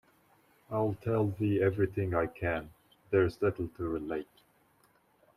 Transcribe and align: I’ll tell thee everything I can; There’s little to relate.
I’ll 0.71 0.95
tell 1.03 1.27
thee 1.27 1.61
everything 1.61 2.15
I 2.15 2.25
can; 2.25 2.71
There’s 3.11 3.39
little 3.39 3.67
to 3.77 3.83
relate. 3.87 4.41